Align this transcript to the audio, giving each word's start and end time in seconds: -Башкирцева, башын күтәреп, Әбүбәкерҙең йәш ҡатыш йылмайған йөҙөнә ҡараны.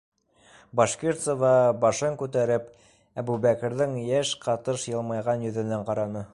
-Башкирцева, 0.79 1.51
башын 1.83 2.17
күтәреп, 2.23 2.71
Әбүбәкерҙең 3.23 3.95
йәш 4.07 4.35
ҡатыш 4.47 4.91
йылмайған 4.93 5.49
йөҙөнә 5.51 5.83
ҡараны. 5.91 6.29